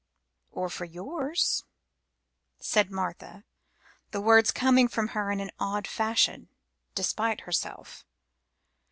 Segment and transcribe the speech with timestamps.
[0.51, 1.63] "Or for yours?"
[2.59, 3.43] said Martha,
[4.09, 6.49] the words coming from her in some odd fashion,
[6.95, 8.03] despite herself.